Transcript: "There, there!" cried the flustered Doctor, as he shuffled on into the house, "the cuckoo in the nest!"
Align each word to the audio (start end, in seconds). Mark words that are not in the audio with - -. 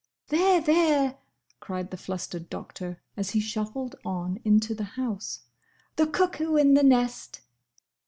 "There, 0.29 0.59
there!" 0.59 1.19
cried 1.59 1.91
the 1.91 1.95
flustered 1.95 2.49
Doctor, 2.49 2.99
as 3.15 3.29
he 3.29 3.39
shuffled 3.39 3.93
on 4.03 4.39
into 4.43 4.73
the 4.73 4.83
house, 4.97 5.41
"the 5.95 6.07
cuckoo 6.07 6.55
in 6.55 6.73
the 6.73 6.81
nest!" 6.81 7.41